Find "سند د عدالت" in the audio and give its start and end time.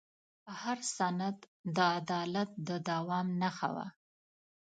0.97-2.49